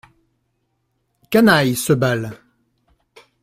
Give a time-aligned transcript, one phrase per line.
[1.29, 2.31] Canaille, ce bal.